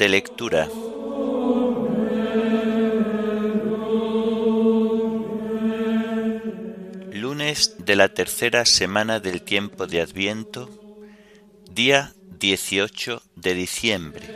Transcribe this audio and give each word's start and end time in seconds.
De 0.00 0.08
lectura. 0.08 0.66
Lunes 7.12 7.74
de 7.84 7.96
la 7.96 8.08
tercera 8.08 8.64
semana 8.64 9.20
del 9.20 9.42
tiempo 9.42 9.86
de 9.86 10.00
Adviento, 10.00 10.70
día 11.70 12.14
18 12.38 13.20
de 13.36 13.52
diciembre. 13.52 14.26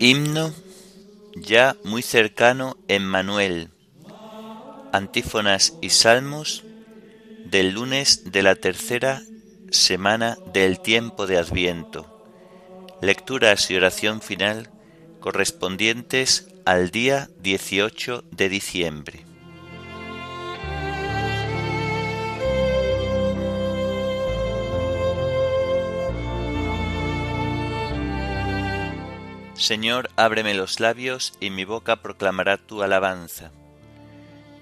Himno 0.00 0.52
ya 1.36 1.76
muy 1.84 2.02
cercano 2.02 2.76
en 2.88 3.06
Manuel 3.06 3.70
antífonas 4.92 5.74
y 5.80 5.90
salmos 5.90 6.64
del 7.52 7.72
lunes 7.74 8.32
de 8.32 8.42
la 8.42 8.54
tercera 8.54 9.20
semana 9.70 10.38
del 10.54 10.80
tiempo 10.80 11.26
de 11.26 11.36
Adviento. 11.36 12.24
Lecturas 13.02 13.70
y 13.70 13.76
oración 13.76 14.22
final 14.22 14.70
correspondientes 15.20 16.48
al 16.64 16.90
día 16.90 17.28
18 17.40 18.24
de 18.30 18.48
diciembre. 18.48 19.26
Señor, 29.52 30.08
ábreme 30.16 30.54
los 30.54 30.80
labios 30.80 31.34
y 31.38 31.50
mi 31.50 31.66
boca 31.66 31.96
proclamará 31.96 32.56
tu 32.56 32.82
alabanza. 32.82 33.52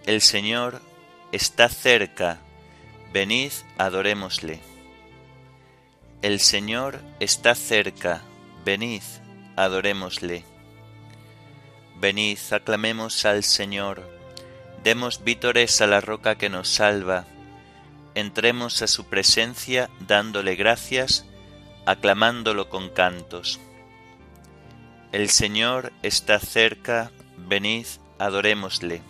El 0.06 0.20
Señor 0.20 0.82
está 1.30 1.68
cerca, 1.68 2.40
venid, 3.12 3.52
adorémosle. 3.76 4.60
El 6.22 6.38
Señor 6.38 7.00
está 7.18 7.54
cerca, 7.54 8.22
venid, 8.64 9.02
adorémosle. 9.56 10.44
Venid, 11.96 12.38
aclamemos 12.52 13.24
al 13.24 13.42
Señor, 13.42 14.08
demos 14.84 15.24
vítores 15.24 15.80
a 15.80 15.86
la 15.86 16.00
roca 16.00 16.36
que 16.36 16.48
nos 16.48 16.68
salva, 16.68 17.26
entremos 18.14 18.80
a 18.82 18.86
su 18.86 19.04
presencia 19.06 19.90
dándole 20.06 20.54
gracias, 20.54 21.26
aclamándolo 21.86 22.68
con 22.68 22.90
cantos. 22.90 23.60
El 25.12 25.30
Señor 25.30 25.92
está 26.02 26.38
cerca, 26.38 27.10
venid, 27.36 27.86
adorémosle 28.18 29.09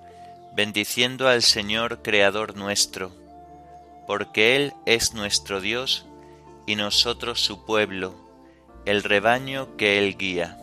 bendiciendo 0.53 1.27
al 1.27 1.41
Señor 1.41 2.01
Creador 2.01 2.55
nuestro, 2.55 3.11
porque 4.05 4.55
Él 4.55 4.73
es 4.85 5.13
nuestro 5.13 5.61
Dios 5.61 6.05
y 6.67 6.75
nosotros 6.75 7.39
su 7.39 7.65
pueblo, 7.65 8.13
el 8.85 9.03
rebaño 9.03 9.77
que 9.77 9.97
Él 9.97 10.17
guía. 10.17 10.57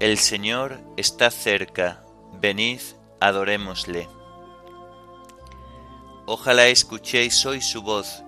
El 0.00 0.16
Señor 0.18 0.80
está 0.96 1.30
cerca, 1.30 2.02
venid, 2.40 2.80
adorémosle. 3.20 4.08
Ojalá 6.26 6.68
escuchéis 6.68 7.44
hoy 7.46 7.60
su 7.60 7.82
voz, 7.82 8.22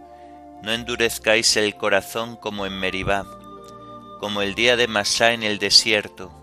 no 0.62 0.72
endurezcáis 0.72 1.56
el 1.56 1.76
corazón 1.76 2.36
como 2.36 2.66
en 2.66 2.78
Meribá, 2.78 3.24
como 4.20 4.42
el 4.42 4.54
día 4.54 4.76
de 4.76 4.88
Masá 4.88 5.32
en 5.32 5.42
el 5.42 5.58
desierto, 5.58 6.39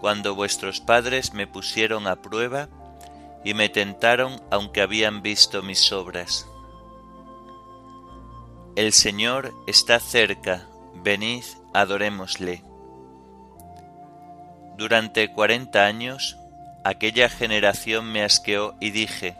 cuando 0.00 0.34
vuestros 0.34 0.80
padres 0.80 1.34
me 1.34 1.46
pusieron 1.46 2.06
a 2.06 2.16
prueba 2.16 2.68
y 3.44 3.54
me 3.54 3.68
tentaron 3.68 4.40
aunque 4.50 4.80
habían 4.80 5.22
visto 5.22 5.62
mis 5.62 5.92
obras. 5.92 6.46
El 8.76 8.92
Señor 8.92 9.54
está 9.66 10.00
cerca, 10.00 10.66
venid, 10.94 11.44
adorémosle. 11.74 12.64
Durante 14.76 15.30
cuarenta 15.32 15.84
años 15.84 16.36
aquella 16.84 17.28
generación 17.28 18.10
me 18.10 18.22
asqueó 18.22 18.74
y 18.80 18.90
dije, 18.90 19.36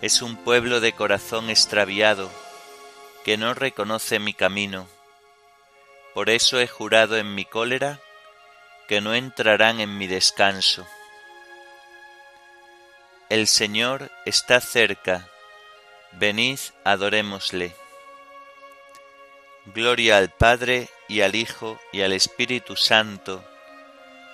es 0.00 0.22
un 0.22 0.36
pueblo 0.36 0.80
de 0.80 0.92
corazón 0.92 1.50
extraviado, 1.50 2.30
que 3.24 3.36
no 3.36 3.54
reconoce 3.54 4.18
mi 4.18 4.32
camino. 4.32 4.86
Por 6.14 6.30
eso 6.30 6.60
he 6.60 6.66
jurado 6.66 7.16
en 7.16 7.34
mi 7.34 7.44
cólera 7.44 8.00
que 8.88 9.00
no 9.00 9.14
entrarán 9.14 9.80
en 9.80 9.98
mi 9.98 10.06
descanso. 10.06 10.86
El 13.28 13.48
Señor 13.48 14.10
está 14.24 14.60
cerca, 14.60 15.28
venid 16.12 16.58
adorémosle. 16.84 17.74
Gloria 19.74 20.18
al 20.18 20.30
Padre 20.30 20.88
y 21.08 21.22
al 21.22 21.34
Hijo 21.34 21.80
y 21.92 22.02
al 22.02 22.12
Espíritu 22.12 22.76
Santo, 22.76 23.44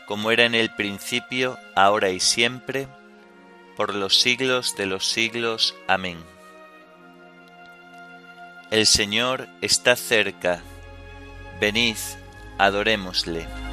como 0.07 0.31
era 0.31 0.45
en 0.45 0.55
el 0.55 0.75
principio, 0.75 1.59
ahora 1.75 2.11
y 2.11 2.21
siempre, 2.21 2.87
por 3.77 3.95
los 3.95 4.21
siglos 4.21 4.77
de 4.77 4.85
los 4.85 5.07
siglos. 5.07 5.75
Amén. 5.89 6.23
El 8.71 8.87
Señor 8.87 9.49
está 9.63 9.97
cerca, 9.97 10.63
venid, 11.61 11.97
adorémosle. 12.59 13.72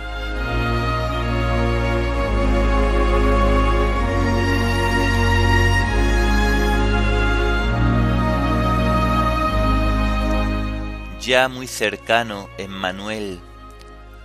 Ya 11.29 11.47
muy 11.47 11.67
cercano, 11.67 12.49
Emmanuel, 12.57 13.39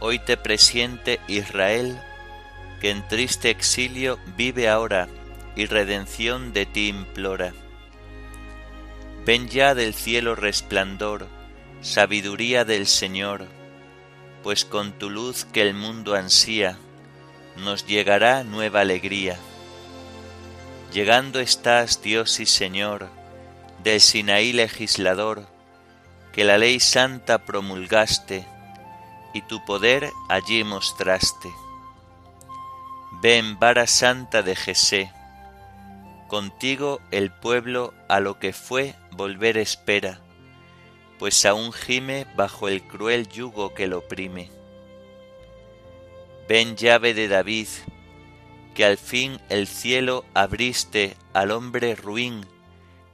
hoy 0.00 0.18
te 0.18 0.38
presiente 0.38 1.20
Israel, 1.28 2.00
que 2.80 2.88
en 2.88 3.06
triste 3.08 3.50
exilio 3.50 4.18
vive 4.38 4.70
ahora 4.70 5.10
y 5.54 5.66
redención 5.66 6.54
de 6.54 6.64
ti 6.64 6.88
implora. 6.88 7.52
Ven 9.26 9.50
ya 9.50 9.74
del 9.74 9.92
cielo 9.92 10.34
resplandor, 10.34 11.26
sabiduría 11.82 12.64
del 12.64 12.86
Señor, 12.86 13.48
pues 14.42 14.64
con 14.64 14.92
tu 14.92 15.10
luz 15.10 15.44
que 15.44 15.60
el 15.60 15.74
mundo 15.74 16.14
ansía, 16.14 16.78
nos 17.58 17.86
llegará 17.86 18.44
nueva 18.44 18.80
alegría. 18.80 19.36
Llegando 20.90 21.38
estás, 21.38 22.00
Dios 22.00 22.40
y 22.40 22.46
Señor, 22.46 23.10
del 23.82 24.00
Sinaí 24.00 24.54
legislador, 24.54 25.53
que 26.34 26.42
la 26.42 26.58
ley 26.58 26.80
santa 26.80 27.44
promulgaste 27.44 28.44
y 29.32 29.42
tu 29.42 29.64
poder 29.64 30.10
allí 30.28 30.64
mostraste. 30.64 31.48
Ven, 33.22 33.56
vara 33.60 33.86
santa 33.86 34.42
de 34.42 34.56
Jesé, 34.56 35.12
contigo 36.26 37.00
el 37.12 37.30
pueblo 37.30 37.94
a 38.08 38.18
lo 38.18 38.40
que 38.40 38.52
fue 38.52 38.96
volver 39.12 39.56
espera, 39.56 40.20
pues 41.20 41.44
aún 41.46 41.72
gime 41.72 42.26
bajo 42.36 42.66
el 42.66 42.82
cruel 42.82 43.28
yugo 43.28 43.72
que 43.72 43.86
lo 43.86 43.98
oprime. 43.98 44.50
Ven 46.48 46.76
llave 46.76 47.14
de 47.14 47.28
David, 47.28 47.68
que 48.74 48.84
al 48.84 48.98
fin 48.98 49.40
el 49.48 49.68
cielo 49.68 50.24
abriste 50.34 51.16
al 51.32 51.52
hombre 51.52 51.94
ruin, 51.94 52.44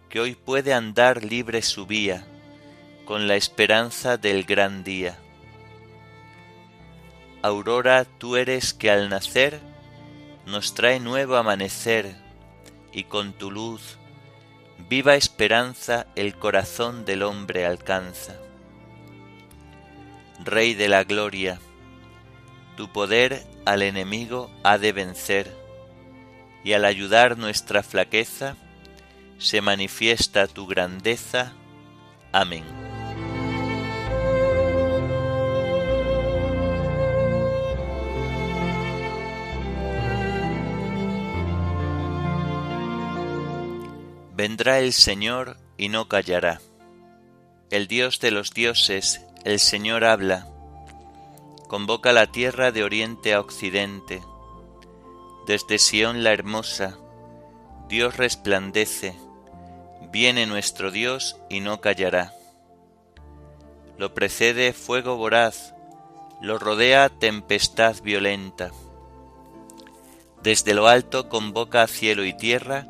que 0.09 0.21
hoy 0.21 0.35
puede 0.35 0.73
andar 0.73 1.23
libre 1.23 1.61
su 1.61 1.85
vía, 1.85 2.27
con 3.11 3.27
la 3.27 3.35
esperanza 3.35 4.19
del 4.19 4.45
gran 4.45 4.85
día. 4.85 5.19
Aurora 7.43 8.05
tú 8.05 8.37
eres 8.37 8.73
que 8.73 8.89
al 8.89 9.09
nacer 9.09 9.59
nos 10.47 10.75
trae 10.75 11.01
nuevo 11.01 11.35
amanecer 11.35 12.15
y 12.93 13.03
con 13.03 13.33
tu 13.33 13.51
luz 13.51 13.99
viva 14.89 15.17
esperanza 15.17 16.07
el 16.15 16.37
corazón 16.37 17.05
del 17.05 17.25
hombre 17.25 17.67
alcanza. 17.67 18.37
Rey 20.45 20.75
de 20.75 20.87
la 20.87 21.03
gloria, 21.03 21.59
tu 22.77 22.93
poder 22.93 23.45
al 23.67 23.83
enemigo 23.83 24.53
ha 24.63 24.79
de 24.79 24.93
vencer 24.93 25.53
y 26.63 26.75
al 26.75 26.85
ayudar 26.85 27.37
nuestra 27.37 27.83
flaqueza 27.83 28.55
se 29.39 29.61
manifiesta 29.63 30.47
tu 30.47 30.69
grandeza. 30.69 31.55
Amén. 32.31 32.90
Vendrá 44.41 44.79
el 44.79 44.95
Señor 44.95 45.59
y 45.77 45.91
no 45.91 46.09
callará. 46.09 46.63
El 47.71 47.89
Dios 47.89 48.21
de 48.21 48.31
los 48.31 48.55
dioses, 48.55 49.21
el 49.45 49.61
Señor 49.61 50.03
habla. 50.03 50.47
Convoca 51.69 52.15
la 52.15 52.33
tierra 52.33 52.73
de 52.73 52.83
oriente 52.83 53.35
a 53.35 53.41
occidente. 53.41 54.23
Desde 55.47 55.79
Sión 55.79 56.25
la 56.25 56.33
hermosa, 56.33 56.97
Dios 57.91 58.17
resplandece 58.17 59.15
Viene 60.11 60.47
nuestro 60.47 60.91
Dios 60.91 61.37
y 61.51 61.61
no 61.61 61.83
callará. 61.83 62.33
Lo 63.99 64.15
precede 64.15 64.73
fuego 64.73 65.19
voraz, 65.19 65.75
lo 66.41 66.59
rodea 66.59 67.11
tempestad 67.11 68.01
violenta. 68.03 68.71
Desde 70.43 70.73
lo 70.73 70.89
alto 70.89 71.29
convoca 71.29 71.83
a 71.83 71.87
cielo 71.87 72.25
y 72.25 72.35
tierra 72.35 72.90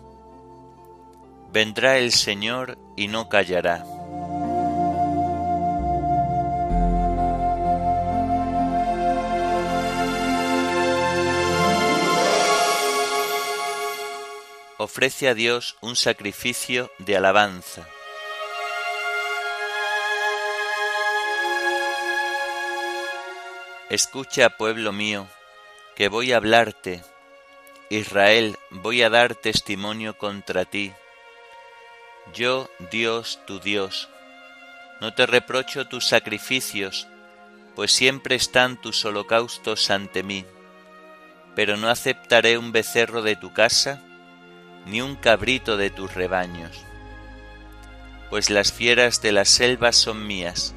Vendrá 1.51 1.97
el 1.97 2.13
Señor 2.13 2.77
y 2.95 3.09
no 3.09 3.27
callará. 3.27 3.83
Ofrece 14.77 15.27
a 15.27 15.33
Dios 15.33 15.75
un 15.81 15.95
sacrificio 15.95 16.89
de 16.99 17.17
alabanza. 17.17 17.85
Escucha, 23.89 24.51
pueblo 24.51 24.93
mío, 24.93 25.27
que 25.97 26.07
voy 26.07 26.31
a 26.31 26.37
hablarte. 26.37 27.03
Israel, 27.89 28.57
voy 28.69 29.01
a 29.01 29.09
dar 29.09 29.35
testimonio 29.35 30.17
contra 30.17 30.63
ti. 30.63 30.93
Yo, 32.33 32.69
Dios, 32.91 33.39
tu 33.45 33.59
Dios, 33.59 34.07
no 35.01 35.13
te 35.13 35.25
reprocho 35.25 35.87
tus 35.87 36.07
sacrificios, 36.07 37.07
pues 37.75 37.91
siempre 37.91 38.35
están 38.35 38.79
tus 38.79 39.03
holocaustos 39.03 39.89
ante 39.89 40.23
mí. 40.23 40.45
Pero 41.55 41.75
no 41.75 41.89
aceptaré 41.89 42.57
un 42.57 42.71
becerro 42.71 43.21
de 43.21 43.35
tu 43.35 43.51
casa, 43.51 44.01
ni 44.85 45.01
un 45.01 45.15
cabrito 45.15 45.75
de 45.75 45.89
tus 45.89 46.13
rebaños. 46.13 46.85
Pues 48.29 48.49
las 48.49 48.71
fieras 48.71 49.21
de 49.21 49.33
la 49.33 49.43
selva 49.43 49.91
son 49.91 50.25
mías, 50.25 50.73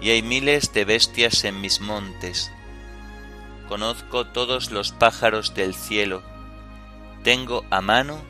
y 0.00 0.10
hay 0.10 0.22
miles 0.22 0.72
de 0.72 0.86
bestias 0.86 1.44
en 1.44 1.60
mis 1.60 1.80
montes. 1.80 2.50
Conozco 3.68 4.28
todos 4.28 4.70
los 4.70 4.92
pájaros 4.92 5.54
del 5.54 5.74
cielo, 5.74 6.22
tengo 7.22 7.66
a 7.70 7.82
mano 7.82 8.29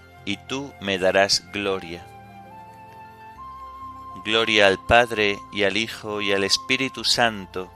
y 0.25 0.37
tú 0.37 0.73
me 0.81 0.97
darás 0.97 1.43
gloria. 1.51 2.05
Gloria 4.23 4.67
al 4.67 4.77
Padre 4.85 5.39
y 5.51 5.63
al 5.63 5.77
Hijo 5.77 6.21
y 6.21 6.31
al 6.31 6.43
Espíritu 6.43 7.03
Santo, 7.03 7.71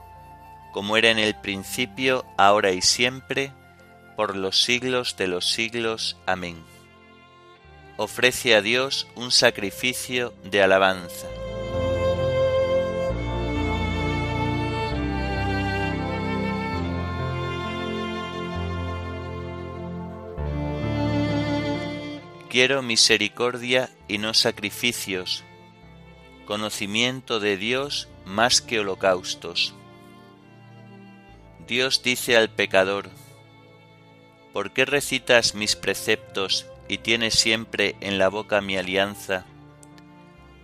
como 0.72 0.96
era 0.96 1.10
en 1.10 1.18
el 1.18 1.34
principio, 1.34 2.24
ahora 2.36 2.72
y 2.72 2.82
siempre, 2.82 3.52
por 4.16 4.36
los 4.36 4.62
siglos 4.62 5.16
de 5.16 5.26
los 5.26 5.50
siglos. 5.50 6.16
Amén. 6.26 6.62
Ofrece 7.96 8.54
a 8.54 8.62
Dios 8.62 9.08
un 9.14 9.30
sacrificio 9.30 10.34
de 10.44 10.62
alabanza. 10.62 11.28
Quiero 22.56 22.80
misericordia 22.80 23.90
y 24.08 24.16
no 24.16 24.32
sacrificios, 24.32 25.44
conocimiento 26.46 27.38
de 27.38 27.58
Dios 27.58 28.08
más 28.24 28.62
que 28.62 28.80
holocaustos. 28.80 29.74
Dios 31.68 32.02
dice 32.02 32.34
al 32.34 32.48
pecador, 32.48 33.10
¿por 34.54 34.72
qué 34.72 34.86
recitas 34.86 35.54
mis 35.54 35.76
preceptos 35.76 36.64
y 36.88 36.96
tienes 36.96 37.34
siempre 37.34 37.94
en 38.00 38.16
la 38.16 38.30
boca 38.30 38.62
mi 38.62 38.78
alianza? 38.78 39.44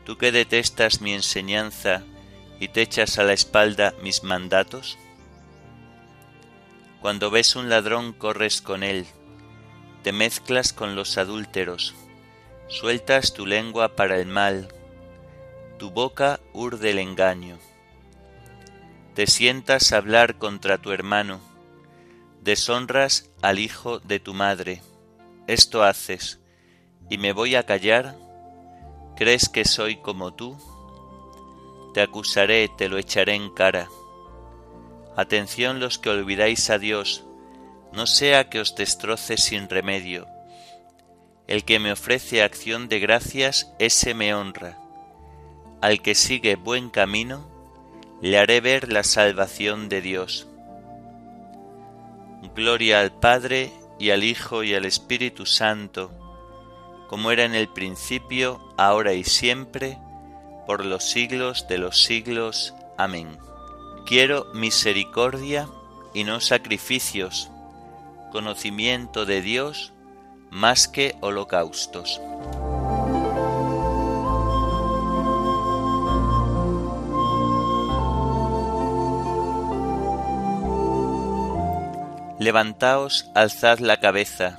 Tú 0.07 0.17
que 0.17 0.33
detestas 0.33 1.03
mi 1.03 1.13
enseñanza 1.13 2.05
y 2.59 2.69
te 2.69 2.81
echas 2.81 3.19
a 3.19 3.23
la 3.23 3.35
espalda 3.35 3.93
mis 4.03 4.23
mandatos? 4.25 4.97
Cuando 7.03 7.31
ves 7.31 7.55
un 7.55 7.69
ladrón 7.69 8.15
corres 8.15 8.63
con 8.63 8.83
él, 8.83 9.07
te 10.03 10.13
mezclas 10.13 10.73
con 10.73 10.97
los 10.97 11.17
adúlteros, 11.17 11.95
sueltas 12.69 13.33
tu 13.33 13.47
lengua 13.47 13.95
para 13.95 14.19
el 14.19 14.27
mal, 14.27 14.69
tu 15.79 15.91
boca 15.91 16.41
urde 16.53 16.91
el 16.91 16.99
engaño. 16.99 17.59
Te 19.15 19.27
sientas 19.27 19.93
a 19.93 19.99
hablar 19.99 20.39
contra 20.39 20.79
tu 20.79 20.93
hermano, 20.93 21.41
deshonras 22.41 23.31
al 23.43 23.59
hijo 23.59 24.01
de 24.01 24.19
tu 24.19 24.35
madre. 24.35 24.83
Esto 25.47 25.83
haces, 25.83 26.41
y 27.11 27.19
me 27.19 27.33
voy 27.33 27.55
a 27.55 27.67
callar. 27.67 28.17
¿Crees 29.17 29.49
que 29.49 29.65
soy 29.65 29.97
como 29.97 30.35
tú? 30.35 30.57
Te 31.95 32.01
acusaré, 32.01 32.69
te 32.69 32.89
lo 32.89 32.97
echaré 32.97 33.35
en 33.35 33.51
cara. 33.51 33.89
Atención 35.17 35.79
los 35.79 35.99
que 35.99 36.11
olvidáis 36.11 36.71
a 36.71 36.79
Dios, 36.79 37.25
no 37.93 38.07
sea 38.07 38.49
que 38.49 38.61
os 38.61 38.75
destroce 38.75 39.37
sin 39.37 39.69
remedio. 39.69 40.27
El 41.47 41.65
que 41.65 41.79
me 41.79 41.93
ofrece 41.93 42.43
acción 42.43 42.89
de 42.89 43.01
gracias, 43.01 43.73
ese 43.79 44.15
me 44.15 44.35
honra. 44.35 44.79
Al 45.81 46.01
que 46.01 46.15
sigue 46.15 46.57
buen 46.57 46.91
camino, 46.91 47.49
le 48.21 48.39
haré 48.39 48.61
ver 48.61 48.93
la 48.93 49.03
salvación 49.03 49.89
de 49.89 50.01
Dios. 50.01 50.47
Gloria 52.55 53.01
al 53.01 53.13
Padre 53.13 53.73
y 53.99 54.11
al 54.11 54.25
Hijo 54.25 54.63
y 54.63 54.75
al 54.75 54.85
Espíritu 54.85 55.47
Santo, 55.47 56.11
como 57.09 57.31
era 57.31 57.45
en 57.45 57.55
el 57.55 57.69
principio, 57.69 58.61
ahora 58.79 59.13
y 59.13 59.25
siempre, 59.25 59.99
por 60.67 60.87
los 60.87 61.05
siglos 61.05 61.67
de 61.69 61.79
los 61.79 62.03
siglos. 62.03 62.75
Amén. 62.97 63.39
Quiero 64.07 64.47
misericordia 64.55 65.69
y 66.15 66.25
no 66.25 66.41
sacrificios, 66.41 67.52
conocimiento 68.33 69.27
de 69.27 69.43
Dios 69.43 69.93
más 70.51 70.89
que 70.89 71.15
holocaustos. 71.21 72.21
Levantaos, 82.39 83.31
alzad 83.35 83.79
la 83.79 83.99
cabeza, 83.99 84.59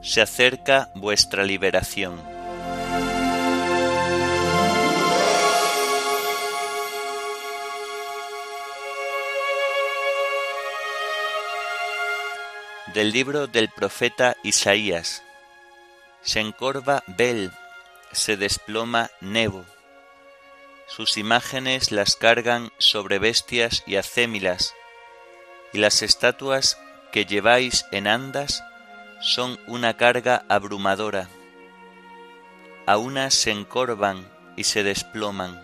se 0.00 0.22
acerca 0.22 0.90
vuestra 0.94 1.44
liberación. 1.44 2.37
Del 12.98 13.12
libro 13.12 13.46
del 13.46 13.68
profeta 13.68 14.36
Isaías. 14.42 15.22
Se 16.20 16.40
encorva 16.40 17.04
Bel, 17.06 17.52
se 18.10 18.36
desploma 18.36 19.08
Nebo. 19.20 19.64
Sus 20.88 21.16
imágenes 21.16 21.92
las 21.92 22.16
cargan 22.16 22.72
sobre 22.78 23.20
bestias 23.20 23.84
y 23.86 23.94
acémilas, 23.94 24.74
y 25.72 25.78
las 25.78 26.02
estatuas 26.02 26.76
que 27.12 27.24
lleváis 27.24 27.86
en 27.92 28.08
andas 28.08 28.64
son 29.20 29.60
una 29.68 29.96
carga 29.96 30.44
abrumadora. 30.48 31.28
A 32.84 32.96
unas 32.96 33.32
se 33.32 33.52
encorvan 33.52 34.28
y 34.56 34.64
se 34.64 34.82
desploman, 34.82 35.62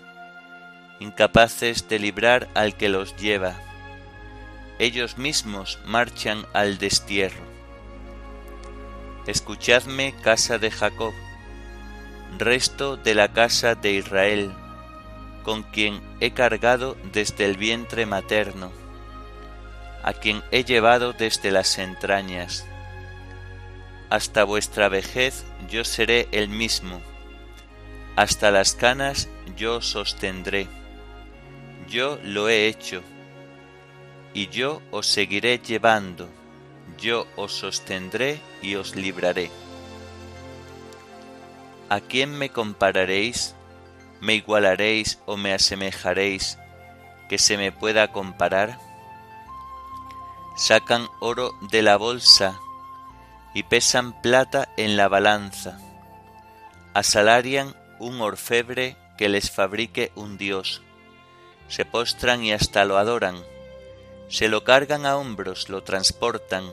incapaces 1.00 1.88
de 1.88 1.98
librar 1.98 2.48
al 2.54 2.76
que 2.76 2.88
los 2.88 3.16
lleva. 3.16 3.56
Ellos 4.78 5.18
mismos 5.18 5.78
marchan 5.84 6.46
al 6.52 6.78
destierro. 6.78 7.44
Escuchadme, 9.26 10.14
casa 10.22 10.58
de 10.58 10.70
Jacob, 10.70 11.14
resto 12.38 12.96
de 12.96 13.14
la 13.14 13.32
casa 13.32 13.76
de 13.76 13.92
Israel, 13.92 14.52
con 15.44 15.62
quien 15.62 16.02
he 16.20 16.32
cargado 16.32 16.96
desde 17.12 17.44
el 17.44 17.56
vientre 17.56 18.04
materno, 18.04 18.72
a 20.02 20.12
quien 20.12 20.42
he 20.50 20.64
llevado 20.64 21.12
desde 21.12 21.52
las 21.52 21.78
entrañas. 21.78 22.66
Hasta 24.10 24.44
vuestra 24.44 24.88
vejez 24.88 25.44
yo 25.70 25.84
seré 25.84 26.28
el 26.32 26.48
mismo, 26.48 27.00
hasta 28.16 28.50
las 28.50 28.74
canas 28.74 29.28
yo 29.56 29.80
sostendré. 29.80 30.66
Yo 31.88 32.18
lo 32.22 32.48
he 32.48 32.66
hecho, 32.66 33.02
y 34.34 34.48
yo 34.48 34.82
os 34.90 35.06
seguiré 35.06 35.58
llevando, 35.58 36.28
yo 36.98 37.26
os 37.36 37.52
sostendré 37.52 38.40
y 38.60 38.74
os 38.74 38.96
libraré. 38.96 39.50
¿A 41.88 42.00
quién 42.00 42.36
me 42.36 42.50
compararéis? 42.50 43.54
¿Me 44.20 44.34
igualaréis 44.34 45.20
o 45.26 45.36
me 45.36 45.52
asemejaréis 45.52 46.58
que 47.28 47.38
se 47.38 47.56
me 47.56 47.72
pueda 47.72 48.10
comparar? 48.10 48.78
Sacan 50.56 51.06
oro 51.20 51.52
de 51.70 51.82
la 51.82 51.96
bolsa 51.96 52.58
y 53.54 53.62
pesan 53.62 54.20
plata 54.20 54.68
en 54.76 54.96
la 54.96 55.08
balanza. 55.08 55.78
Asalarian 56.94 57.74
un 57.98 58.20
orfebre 58.20 58.96
que 59.16 59.28
les 59.28 59.50
fabrique 59.50 60.10
un 60.16 60.38
dios. 60.38 60.82
Se 61.68 61.84
postran 61.84 62.42
y 62.42 62.52
hasta 62.52 62.84
lo 62.84 62.98
adoran. 62.98 63.36
Se 64.28 64.48
lo 64.48 64.64
cargan 64.64 65.06
a 65.06 65.16
hombros, 65.16 65.68
lo 65.68 65.82
transportan. 65.82 66.70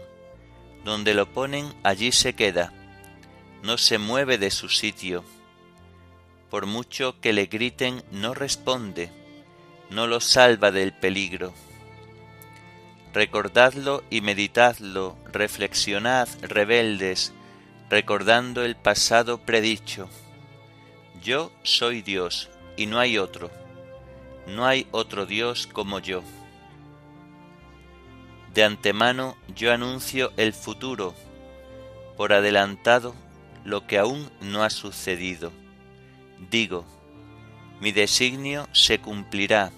Donde 0.83 1.13
lo 1.13 1.27
ponen, 1.31 1.73
allí 1.83 2.11
se 2.11 2.33
queda. 2.33 2.73
No 3.63 3.77
se 3.77 3.97
mueve 3.97 4.37
de 4.37 4.51
su 4.51 4.69
sitio. 4.69 5.23
Por 6.49 6.65
mucho 6.65 7.19
que 7.21 7.33
le 7.33 7.45
griten, 7.45 8.03
no 8.11 8.33
responde. 8.33 9.11
No 9.89 10.07
lo 10.07 10.19
salva 10.19 10.71
del 10.71 10.93
peligro 10.93 11.53
Recordadlo 13.13 14.03
y 14.09 14.21
meditadlo, 14.21 15.17
reflexionad, 15.25 16.29
rebeldes, 16.41 17.33
recordando 17.89 18.63
el 18.63 18.77
pasado 18.77 19.37
predicho. 19.39 20.07
Yo 21.21 21.51
soy 21.61 22.01
Dios 22.01 22.49
y 22.77 22.85
no 22.85 22.99
hay 22.99 23.17
otro, 23.17 23.51
no 24.47 24.65
hay 24.65 24.87
otro 24.91 25.25
Dios 25.25 25.67
como 25.67 25.99
yo. 25.99 26.23
De 28.53 28.63
antemano 28.63 29.37
yo 29.55 29.71
anuncio 29.71 30.31
el 30.37 30.53
futuro, 30.53 31.13
por 32.17 32.33
adelantado 32.33 33.15
lo 33.63 33.87
que 33.87 33.97
aún 33.97 34.29
no 34.41 34.63
ha 34.63 34.69
sucedido. 34.69 35.51
Digo, 36.49 36.85
mi 37.79 37.91
designio 37.91 38.67
se 38.73 38.99
cumplirá, 38.99 39.71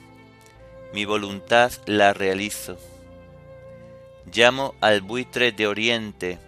mi 0.93 1.05
voluntad 1.05 1.71
la 1.85 2.13
realizo 2.13 2.77
Llamo 4.31 4.73
al 4.79 5.01
buitre 5.01 5.51
de 5.51 5.67
oriente, 5.67 6.39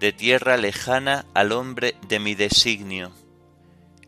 de 0.00 0.12
tierra 0.12 0.56
lejana 0.56 1.26
al 1.32 1.52
hombre 1.52 1.94
de 2.08 2.18
mi 2.18 2.34
designio. 2.34 3.12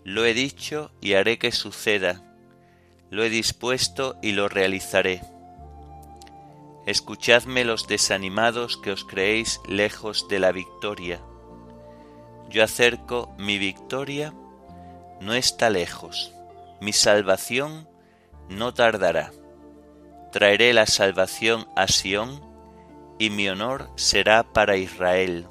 Lo 0.05 0.25
he 0.25 0.35
dicho 0.35 0.91
y 1.01 1.15
haré 1.15 1.39
que 1.39 1.53
suceda, 1.53 2.23
lo 3.11 3.23
he 3.23 3.31
dispuesto 3.31 4.17
y 4.23 4.33
lo 4.33 4.49
realizaré. 4.49 5.23
Escuchadme 6.91 7.65
los 7.65 7.87
desanimados 7.87 8.77
que 8.77 8.91
os 8.91 9.05
creéis 9.05 9.61
lejos 9.69 10.27
de 10.27 10.41
la 10.41 10.51
victoria. 10.51 11.21
Yo 12.49 12.65
acerco 12.65 13.33
mi 13.39 13.59
victoria, 13.59 14.35
no 15.21 15.35
está 15.35 15.71
lejos, 15.71 16.33
mi 16.81 16.93
salvación 16.93 17.89
no 18.49 18.75
tardará. 18.75 19.31
Traeré 20.33 20.73
la 20.73 20.87
salvación 20.87 21.69
a 21.77 21.87
Sión, 21.87 22.45
y 23.21 23.31
mi 23.31 23.49
honor 23.49 23.89
será 23.95 24.43
para 24.43 24.77
Israel. 24.77 25.47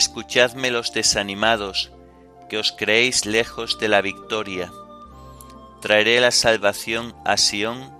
Escuchadme 0.00 0.70
los 0.70 0.94
desanimados, 0.94 1.92
que 2.48 2.56
os 2.56 2.72
creéis 2.72 3.26
lejos 3.26 3.78
de 3.78 3.88
la 3.88 4.00
victoria. 4.00 4.72
Traeré 5.82 6.22
la 6.22 6.30
salvación 6.30 7.14
a 7.26 7.36
Sión, 7.36 7.92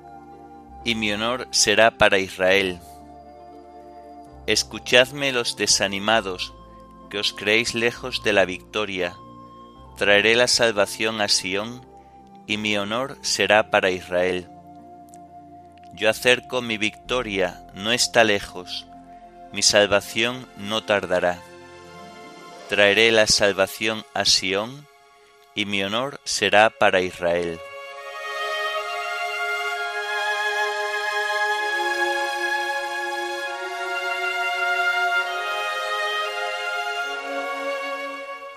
y 0.82 0.94
mi 0.94 1.12
honor 1.12 1.46
será 1.50 1.98
para 1.98 2.18
Israel. 2.18 2.80
Escuchadme 4.46 5.30
los 5.30 5.58
desanimados, 5.58 6.54
que 7.10 7.18
os 7.18 7.34
creéis 7.34 7.74
lejos 7.74 8.22
de 8.22 8.32
la 8.32 8.46
victoria. 8.46 9.14
Traeré 9.98 10.36
la 10.36 10.48
salvación 10.48 11.20
a 11.20 11.28
Sión, 11.28 11.84
y 12.46 12.56
mi 12.56 12.78
honor 12.78 13.18
será 13.20 13.70
para 13.70 13.90
Israel. 13.90 14.48
Yo 15.92 16.08
acerco 16.08 16.62
mi 16.62 16.78
victoria, 16.78 17.66
no 17.74 17.92
está 17.92 18.24
lejos, 18.24 18.86
mi 19.52 19.60
salvación 19.60 20.48
no 20.56 20.82
tardará. 20.82 21.42
Traeré 22.70 23.10
la 23.10 23.26
salvación 23.26 24.04
a 24.14 24.24
Sión, 24.24 24.86
y 25.56 25.64
mi 25.64 25.82
honor 25.82 26.20
será 26.22 26.70
para 26.70 27.00
Israel. 27.00 27.58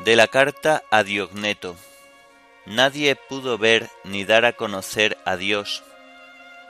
De 0.06 0.16
la 0.16 0.28
carta 0.28 0.84
a 0.92 1.04
Diogneto. 1.04 1.76
Nadie 2.68 3.16
pudo 3.16 3.58
ver 3.58 3.90
ni 4.04 4.26
dar 4.26 4.46
a 4.46 4.54
conocer 4.54 5.18
a 5.26 5.38
Dios, 5.38 5.84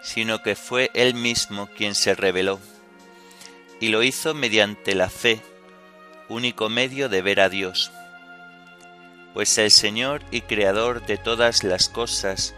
sino 0.01 0.41
que 0.41 0.55
fue 0.55 0.91
Él 0.93 1.13
mismo 1.13 1.67
quien 1.75 1.93
se 1.93 2.15
reveló, 2.15 2.61
y 3.81 3.89
lo 3.89 4.01
hizo 4.01 4.33
mediante 4.33 4.95
la 4.95 5.09
fe, 5.09 5.41
único 6.33 6.69
medio 6.69 7.09
de 7.09 7.21
ver 7.21 7.39
a 7.39 7.49
Dios. 7.49 7.91
Pues 9.33 9.57
el 9.57 9.71
Señor 9.71 10.21
y 10.31 10.41
Creador 10.41 11.05
de 11.05 11.17
todas 11.17 11.63
las 11.63 11.89
cosas, 11.89 12.53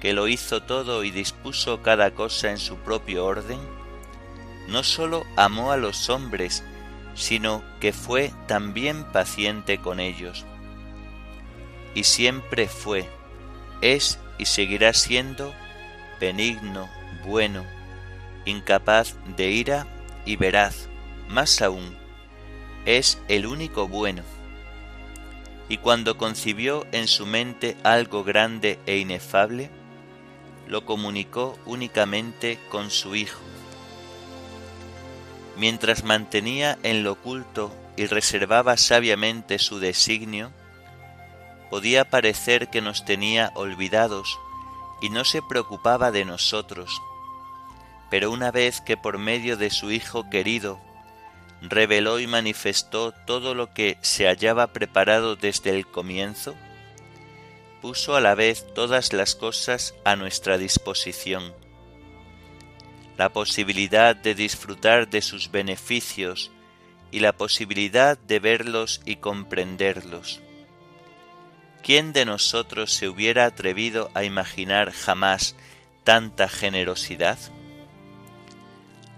que 0.00 0.12
lo 0.12 0.28
hizo 0.28 0.62
todo 0.62 1.04
y 1.04 1.10
dispuso 1.10 1.82
cada 1.82 2.12
cosa 2.12 2.50
en 2.50 2.58
su 2.58 2.76
propio 2.76 3.24
orden, 3.24 3.58
no 4.68 4.82
sólo 4.82 5.24
amó 5.36 5.72
a 5.72 5.76
los 5.76 6.10
hombres, 6.10 6.62
sino 7.14 7.62
que 7.80 7.92
fue 7.92 8.32
también 8.46 9.04
paciente 9.04 9.78
con 9.78 10.00
ellos. 10.00 10.44
Y 11.94 12.04
siempre 12.04 12.68
fue, 12.68 13.08
es 13.80 14.18
y 14.38 14.44
seguirá 14.44 14.92
siendo 14.92 15.54
benigno, 16.20 16.90
bueno, 17.24 17.64
incapaz 18.44 19.16
de 19.36 19.50
ira 19.50 19.86
y 20.26 20.36
veraz, 20.36 20.88
más 21.28 21.62
aún, 21.62 22.05
es 22.86 23.20
el 23.28 23.46
único 23.46 23.86
bueno. 23.86 24.22
Y 25.68 25.78
cuando 25.78 26.16
concibió 26.16 26.86
en 26.92 27.08
su 27.08 27.26
mente 27.26 27.76
algo 27.82 28.24
grande 28.24 28.78
e 28.86 28.96
inefable, 28.96 29.68
lo 30.66 30.86
comunicó 30.86 31.58
únicamente 31.66 32.58
con 32.70 32.90
su 32.90 33.14
Hijo 33.14 33.40
mientras 35.56 36.04
mantenía 36.04 36.78
en 36.82 37.02
lo 37.02 37.12
oculto 37.12 37.74
y 37.96 38.06
reservaba 38.06 38.76
sabiamente 38.76 39.58
su 39.58 39.78
designio, 39.78 40.52
podía 41.70 42.08
parecer 42.08 42.68
que 42.68 42.80
nos 42.80 43.04
tenía 43.04 43.52
olvidados 43.54 44.38
y 45.00 45.08
no 45.08 45.24
se 45.24 45.42
preocupaba 45.42 46.10
de 46.10 46.24
nosotros. 46.24 47.02
Pero 48.10 48.30
una 48.30 48.50
vez 48.50 48.80
que 48.80 48.96
por 48.96 49.18
medio 49.18 49.56
de 49.56 49.70
su 49.70 49.90
Hijo 49.90 50.28
querido 50.30 50.78
reveló 51.62 52.20
y 52.20 52.26
manifestó 52.26 53.12
todo 53.12 53.54
lo 53.54 53.72
que 53.72 53.98
se 54.00 54.26
hallaba 54.26 54.68
preparado 54.68 55.36
desde 55.36 55.70
el 55.70 55.86
comienzo? 55.86 56.54
Puso 57.82 58.16
a 58.16 58.20
la 58.20 58.34
vez 58.34 58.66
todas 58.74 59.12
las 59.12 59.34
cosas 59.34 59.94
a 60.04 60.16
nuestra 60.16 60.58
disposición. 60.58 61.54
La 63.16 63.30
posibilidad 63.30 64.14
de 64.14 64.34
disfrutar 64.34 65.08
de 65.08 65.22
sus 65.22 65.50
beneficios 65.50 66.50
y 67.10 67.20
la 67.20 67.32
posibilidad 67.32 68.18
de 68.18 68.40
verlos 68.40 69.00
y 69.04 69.16
comprenderlos. 69.16 70.42
¿Quién 71.82 72.12
de 72.12 72.24
nosotros 72.24 72.92
se 72.92 73.08
hubiera 73.08 73.46
atrevido 73.46 74.10
a 74.14 74.24
imaginar 74.24 74.90
jamás 74.90 75.54
tanta 76.02 76.48
generosidad? 76.48 77.38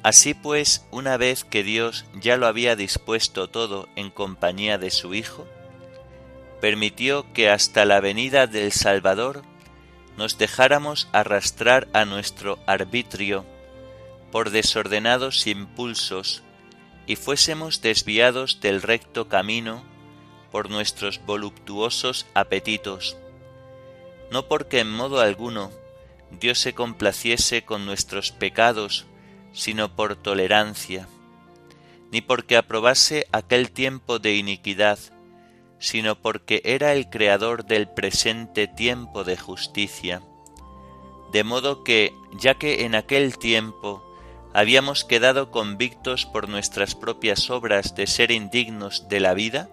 Así 0.03 0.35
pues, 0.35 0.87
una 0.91 1.17
vez 1.17 1.45
que 1.45 1.63
Dios 1.63 2.05
ya 2.15 2.37
lo 2.37 2.47
había 2.47 2.77
dispuesto 2.77 3.49
todo 3.49 3.89
en 3.97 4.11
compañía 4.11 4.79
de 4.79 4.91
su 4.91 5.15
Hijo, 5.15 5.47
permitió 6.61 7.33
que 7.33 7.51
hasta 7.51 7.85
la 7.85 8.01
venida 8.01 8.47
del 8.47 8.73
Salvador 8.73 9.43
nos 10.17 10.39
dejáramos 10.39 11.09
arrastrar 11.13 11.89
a 11.93 12.05
nuestro 12.05 12.59
arbitrio 12.67 13.45
por 14.33 14.51
desordenados 14.51 15.47
impulsos 15.47 16.43
y 17.07 17.17
fuésemos 17.17 17.81
desviados 17.81 18.61
del 18.61 18.83
recto 18.83 19.29
camino 19.29 19.83
por 20.51 20.71
nuestros 20.71 21.25
voluptuosos 21.25 22.27
apetitos, 22.35 23.17
no 24.31 24.47
porque 24.47 24.81
en 24.81 24.91
modo 24.91 25.21
alguno 25.21 25.71
Dios 26.31 26.59
se 26.59 26.75
complaciese 26.75 27.65
con 27.65 27.87
nuestros 27.87 28.33
pecados, 28.33 29.07
sino 29.53 29.95
por 29.95 30.17
tolerancia, 30.17 31.09
ni 32.11 32.21
porque 32.21 32.57
aprobase 32.57 33.27
aquel 33.33 33.71
tiempo 33.71 34.19
de 34.19 34.37
iniquidad, 34.37 34.99
sino 35.79 36.21
porque 36.21 36.61
era 36.65 36.93
el 36.93 37.09
creador 37.09 37.65
del 37.65 37.89
presente 37.89 38.67
tiempo 38.67 39.25
de 39.25 39.37
justicia. 39.37 40.23
De 41.33 41.45
modo 41.45 41.85
que, 41.85 42.13
ya 42.33 42.55
que 42.55 42.85
en 42.85 42.95
aquel 42.95 43.39
tiempo 43.39 44.03
habíamos 44.55 45.05
quedado 45.05 45.51
convictos 45.51 46.27
por 46.27 46.49
nuestras 46.49 46.95
propias 46.95 47.51
obras 47.51 47.95
de 47.95 48.07
ser 48.07 48.31
indignos 48.31 49.09
de 49.09 49.21
la 49.21 49.35
vida, 49.35 49.69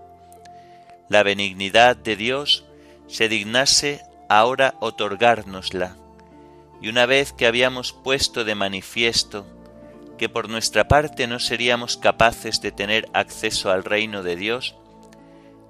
la 1.10 1.24
benignidad 1.24 1.96
de 1.96 2.16
Dios 2.16 2.66
se 3.08 3.30
dignase 3.30 4.02
ahora 4.28 4.76
otorgárnosla, 4.80 5.96
y 6.82 6.90
una 6.90 7.06
vez 7.06 7.32
que 7.32 7.48
habíamos 7.48 7.94
puesto 7.94 8.44
de 8.44 8.56
manifiesto 8.56 9.46
que 10.18 10.30
por 10.30 10.50
nuestra 10.50 10.88
parte 10.88 11.28
no 11.28 11.40
seríamos 11.40 11.98
capaces 11.98 12.62
de 12.62 12.72
tener 12.72 13.10
acceso 13.14 13.72
al 13.72 13.84
reino 13.84 14.24
de 14.24 14.36
Dios, 14.36 14.76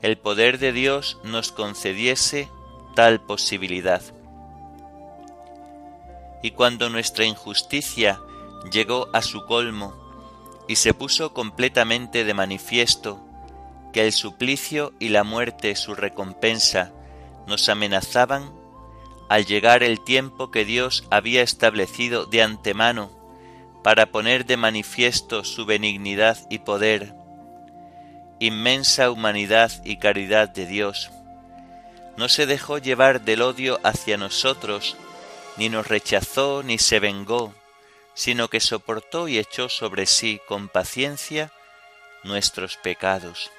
el 0.01 0.17
poder 0.17 0.59
de 0.59 0.71
Dios 0.71 1.17
nos 1.23 1.51
concediese 1.51 2.49
tal 2.95 3.21
posibilidad. 3.21 4.01
Y 6.43 6.51
cuando 6.51 6.89
nuestra 6.89 7.25
injusticia 7.25 8.19
llegó 8.71 9.07
a 9.13 9.21
su 9.21 9.45
colmo 9.45 9.95
y 10.67 10.75
se 10.75 10.93
puso 10.93 11.33
completamente 11.33 12.23
de 12.23 12.33
manifiesto 12.33 13.19
que 13.93 14.05
el 14.05 14.11
suplicio 14.11 14.93
y 14.99 15.09
la 15.09 15.23
muerte 15.23 15.75
su 15.75 15.95
recompensa 15.95 16.91
nos 17.47 17.69
amenazaban, 17.69 18.51
al 19.29 19.45
llegar 19.45 19.81
el 19.83 20.03
tiempo 20.03 20.51
que 20.51 20.65
Dios 20.65 21.05
había 21.09 21.41
establecido 21.41 22.25
de 22.25 22.43
antemano 22.43 23.09
para 23.85 24.07
poner 24.07 24.47
de 24.47 24.57
manifiesto 24.57 25.43
su 25.43 25.67
benignidad 25.67 26.39
y 26.49 26.57
poder, 26.57 27.13
inmensa 28.39 29.11
humanidad 29.11 29.71
y 29.83 29.97
caridad 29.97 30.49
de 30.49 30.65
Dios, 30.65 31.11
no 32.17 32.27
se 32.27 32.47
dejó 32.47 32.79
llevar 32.79 33.21
del 33.21 33.43
odio 33.43 33.79
hacia 33.83 34.17
nosotros, 34.17 34.97
ni 35.57 35.69
nos 35.69 35.87
rechazó 35.87 36.63
ni 36.63 36.79
se 36.79 36.99
vengó, 36.99 37.53
sino 38.15 38.47
que 38.47 38.59
soportó 38.59 39.27
y 39.27 39.37
echó 39.37 39.69
sobre 39.69 40.07
sí 40.07 40.41
con 40.47 40.67
paciencia 40.67 41.51
nuestros 42.23 42.77
pecados, 42.77 43.51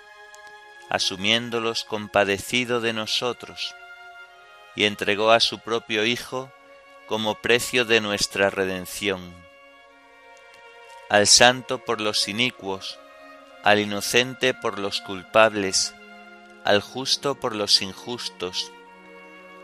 asumiéndolos 0.91 1.85
compadecido 1.85 2.81
de 2.81 2.93
nosotros, 2.93 3.77
y 4.75 4.87
entregó 4.87 5.31
a 5.31 5.39
su 5.39 5.61
propio 5.61 6.05
Hijo 6.05 6.51
como 7.07 7.37
precio 7.37 7.85
de 7.85 8.01
nuestra 8.01 8.51
redención 8.51 9.46
al 11.09 11.29
santo 11.29 11.79
por 11.85 12.01
los 12.01 12.27
inicuos, 12.27 12.99
al 13.63 13.79
inocente 13.79 14.55
por 14.55 14.81
los 14.81 15.01
culpables, 15.01 15.95
al 16.65 16.81
justo 16.81 17.37
por 17.37 17.55
los 17.55 17.81
injustos, 17.81 18.73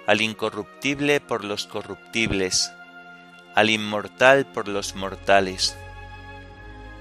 al 0.07 0.21
incorruptible 0.21 1.21
por 1.21 1.45
los 1.45 1.67
corruptibles, 1.67 2.71
al 3.57 3.71
inmortal 3.71 4.47
por 4.47 4.69
los 4.69 4.95
mortales. 4.95 5.77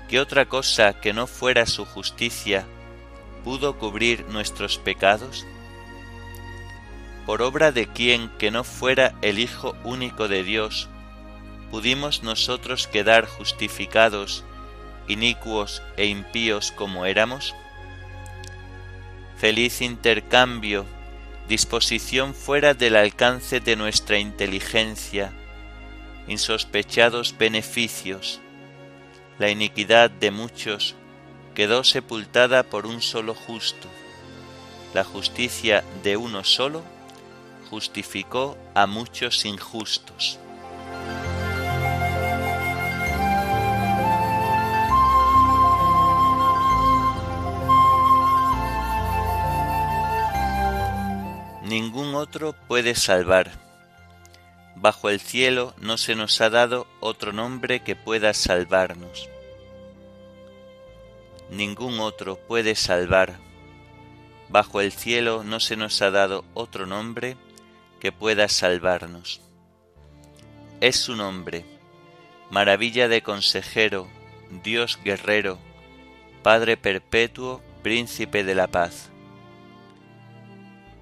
¿Qué 0.10 0.20
otra 0.20 0.46
cosa 0.46 1.00
que 1.00 1.14
no 1.14 1.28
fuera 1.28 1.68
su 1.68 1.86
justicia 1.86 2.66
pudo 3.44 3.78
cubrir 3.78 4.26
nuestros 4.30 4.80
pecados? 4.80 5.46
Por 7.28 7.44
obra 7.44 7.72
de 7.72 7.88
quien 7.88 8.30
que 8.40 8.50
no 8.50 8.64
fuera 8.64 9.14
el 9.22 9.38
Hijo 9.38 9.76
único 9.84 10.28
de 10.28 10.44
Dios, 10.44 10.90
¿pudimos 11.72 12.22
nosotros 12.22 12.88
quedar 12.88 13.26
justificados, 13.26 14.44
inicuos 15.08 15.82
e 15.96 16.06
impíos 16.06 16.72
como 16.74 17.06
éramos? 17.06 17.56
Feliz 19.38 19.82
intercambio, 19.82 20.86
disposición 21.48 22.36
fuera 22.36 22.74
del 22.74 22.98
alcance 22.98 23.62
de 23.62 23.78
nuestra 23.78 24.20
inteligencia, 24.20 25.32
insospechados 26.28 27.38
beneficios, 27.38 28.42
la 29.40 29.50
iniquidad 29.50 30.12
de 30.12 30.30
muchos 30.30 30.96
quedó 31.56 31.84
sepultada 31.84 32.64
por 32.64 32.86
un 32.86 33.02
solo 33.02 33.34
justo, 33.34 33.88
la 34.94 35.04
justicia 35.04 35.84
de 36.04 36.18
uno 36.18 36.44
solo 36.44 36.84
justificó 37.70 38.58
a 38.76 38.86
muchos 38.88 39.46
injustos. 39.46 40.38
Otro 52.32 52.54
puede 52.54 52.96
salvar. 52.96 53.52
Bajo 54.78 55.10
el 55.10 55.20
cielo 55.20 55.74
no 55.82 55.98
se 55.98 56.16
nos 56.16 56.40
ha 56.40 56.50
dado 56.50 56.88
otro 57.02 57.34
nombre 57.34 57.82
que 57.82 57.98
pueda 57.98 58.34
salvarnos. 58.34 59.28
Ningún 61.50 62.00
otro 62.00 62.38
puede 62.38 62.76
salvar. 62.76 63.38
Bajo 64.48 64.80
el 64.80 64.94
cielo 64.94 65.44
no 65.44 65.60
se 65.60 65.76
nos 65.76 66.02
ha 66.02 66.10
dado 66.10 66.46
otro 66.54 66.86
nombre 66.86 67.36
que 68.00 68.14
pueda 68.14 68.48
salvarnos. 68.48 69.42
Es 70.80 70.96
su 70.96 71.18
nombre, 71.18 71.66
maravilla 72.50 73.10
de 73.10 73.22
consejero, 73.24 74.08
Dios 74.64 74.98
guerrero, 75.04 75.58
Padre 76.44 76.78
perpetuo, 76.78 77.62
príncipe 77.84 78.46
de 78.46 78.56
la 78.56 78.68
paz 78.68 79.12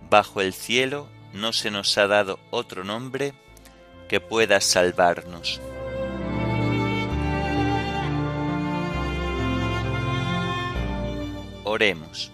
bajo 0.09 0.41
el 0.41 0.53
cielo 0.53 1.07
no 1.33 1.53
se 1.53 1.71
nos 1.71 1.97
ha 1.97 2.07
dado 2.07 2.39
otro 2.49 2.83
nombre 2.83 3.33
que 4.07 4.19
pueda 4.19 4.59
salvarnos. 4.61 5.61
Oremos. 11.63 12.31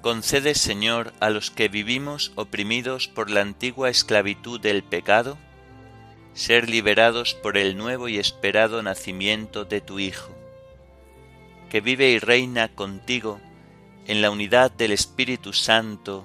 Concede, 0.00 0.54
Señor, 0.54 1.12
a 1.20 1.28
los 1.28 1.50
que 1.50 1.68
vivimos 1.68 2.32
oprimidos 2.36 3.08
por 3.08 3.28
la 3.28 3.42
antigua 3.42 3.90
esclavitud 3.90 4.60
del 4.60 4.82
pecado, 4.82 5.36
ser 6.32 6.70
liberados 6.70 7.34
por 7.34 7.58
el 7.58 7.76
nuevo 7.76 8.08
y 8.08 8.18
esperado 8.18 8.82
nacimiento 8.82 9.64
de 9.64 9.80
tu 9.80 9.98
Hijo, 9.98 10.32
que 11.68 11.80
vive 11.80 12.10
y 12.10 12.18
reina 12.18 12.68
contigo 12.68 13.40
en 14.06 14.22
la 14.22 14.30
unidad 14.30 14.70
del 14.70 14.92
Espíritu 14.92 15.52
Santo 15.52 16.24